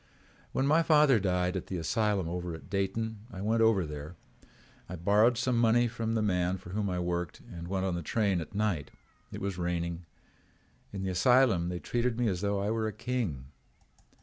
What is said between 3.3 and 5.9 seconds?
I went over there. I borrowed some money